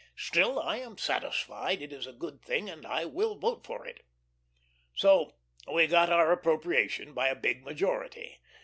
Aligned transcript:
Still, 0.17 0.59
I 0.59 0.77
am 0.77 0.97
satisfied 0.97 1.79
it 1.83 1.93
is 1.93 2.07
a 2.07 2.11
good 2.11 2.41
thing, 2.43 2.67
and 2.67 2.87
I 2.87 3.05
will 3.05 3.35
vote 3.35 3.63
for 3.63 3.85
it." 3.85 4.01
So 4.95 5.35
we 5.71 5.85
got 5.85 6.11
our 6.11 6.31
appropriation 6.31 7.13
by 7.13 7.27
a 7.27 7.35
big 7.35 7.63
majority. 7.63 8.39